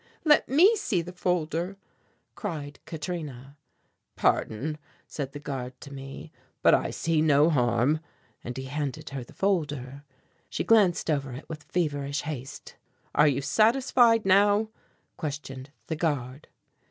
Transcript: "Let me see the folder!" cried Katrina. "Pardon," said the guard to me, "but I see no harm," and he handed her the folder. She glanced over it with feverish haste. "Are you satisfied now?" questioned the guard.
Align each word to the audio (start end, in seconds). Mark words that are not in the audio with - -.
"Let 0.25 0.49
me 0.49 0.75
see 0.75 1.03
the 1.03 1.13
folder!" 1.13 1.77
cried 2.33 2.79
Katrina. 2.87 3.55
"Pardon," 4.15 4.79
said 5.05 5.31
the 5.33 5.39
guard 5.39 5.79
to 5.81 5.93
me, 5.93 6.31
"but 6.63 6.73
I 6.73 6.89
see 6.89 7.21
no 7.21 7.51
harm," 7.51 7.99
and 8.43 8.57
he 8.57 8.63
handed 8.63 9.11
her 9.11 9.23
the 9.23 9.35
folder. 9.35 10.03
She 10.49 10.63
glanced 10.63 11.11
over 11.11 11.33
it 11.33 11.47
with 11.47 11.61
feverish 11.65 12.21
haste. 12.23 12.77
"Are 13.13 13.27
you 13.27 13.43
satisfied 13.43 14.25
now?" 14.25 14.69
questioned 15.17 15.69
the 15.85 15.95
guard. 15.95 16.47